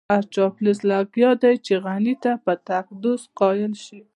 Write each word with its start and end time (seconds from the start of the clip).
هر 0.13 0.23
چاپلوس 0.35 0.79
لګيا 0.91 1.31
دی 1.41 1.55
چې 1.65 1.73
غني 1.85 2.15
ته 2.23 2.31
په 2.45 2.53
تقدس 2.69 3.21
قايل 3.39 3.73
شي. 3.85 3.99